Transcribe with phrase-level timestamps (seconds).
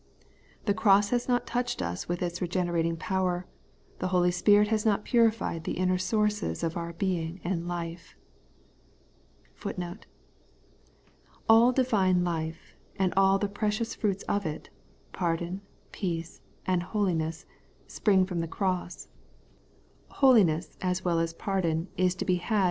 [0.65, 3.45] The cross has not touched us with its regenerating power;
[3.99, 8.15] the Holy Spirit has not purified the inner sources of our being and life.^
[9.73, 9.97] ^
[10.67, 14.71] * All divine life, and aU the precious fruits of it,
[15.13, 15.61] pardon,
[15.91, 17.45] peace, and holiness,
[17.85, 19.07] spring from the cross..